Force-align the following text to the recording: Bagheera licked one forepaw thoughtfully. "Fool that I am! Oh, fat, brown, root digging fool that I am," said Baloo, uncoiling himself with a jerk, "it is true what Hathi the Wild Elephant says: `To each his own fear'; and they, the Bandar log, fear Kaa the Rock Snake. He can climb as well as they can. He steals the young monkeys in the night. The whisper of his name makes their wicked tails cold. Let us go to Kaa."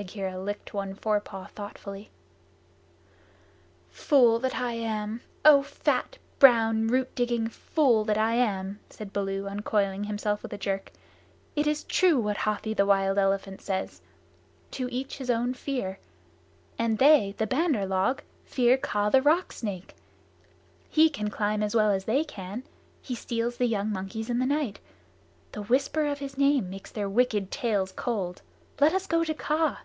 Bagheera 0.00 0.38
licked 0.38 0.72
one 0.72 0.94
forepaw 0.94 1.48
thoughtfully. 1.48 2.08
"Fool 3.90 4.38
that 4.38 4.54
I 4.54 4.74
am! 4.74 5.22
Oh, 5.44 5.64
fat, 5.64 6.18
brown, 6.38 6.86
root 6.86 7.12
digging 7.16 7.48
fool 7.48 8.04
that 8.04 8.16
I 8.16 8.34
am," 8.34 8.78
said 8.90 9.12
Baloo, 9.12 9.48
uncoiling 9.48 10.04
himself 10.04 10.40
with 10.44 10.52
a 10.52 10.56
jerk, 10.56 10.92
"it 11.56 11.66
is 11.66 11.82
true 11.82 12.16
what 12.20 12.36
Hathi 12.36 12.74
the 12.74 12.86
Wild 12.86 13.18
Elephant 13.18 13.60
says: 13.60 14.00
`To 14.70 14.88
each 14.92 15.18
his 15.18 15.30
own 15.30 15.52
fear'; 15.52 15.98
and 16.78 16.98
they, 16.98 17.34
the 17.36 17.48
Bandar 17.48 17.84
log, 17.84 18.22
fear 18.44 18.76
Kaa 18.78 19.10
the 19.10 19.20
Rock 19.20 19.50
Snake. 19.50 19.96
He 20.88 21.10
can 21.10 21.28
climb 21.28 21.60
as 21.60 21.74
well 21.74 21.90
as 21.90 22.04
they 22.04 22.22
can. 22.22 22.62
He 23.02 23.16
steals 23.16 23.56
the 23.56 23.66
young 23.66 23.90
monkeys 23.90 24.30
in 24.30 24.38
the 24.38 24.46
night. 24.46 24.78
The 25.50 25.62
whisper 25.62 26.06
of 26.06 26.20
his 26.20 26.38
name 26.38 26.70
makes 26.70 26.92
their 26.92 27.08
wicked 27.08 27.50
tails 27.50 27.90
cold. 27.96 28.42
Let 28.80 28.94
us 28.94 29.08
go 29.08 29.24
to 29.24 29.34
Kaa." 29.34 29.80